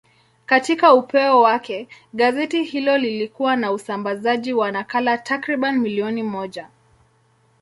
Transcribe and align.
Katika 0.45 0.93
upeo 0.93 1.41
wake, 1.41 1.87
gazeti 2.13 2.63
hilo 2.63 2.97
lilikuwa 2.97 3.55
na 3.55 3.71
usambazaji 3.71 4.53
wa 4.53 4.71
nakala 4.71 5.17
takriban 5.17 5.77
milioni 5.79 6.23
moja. 6.23 6.69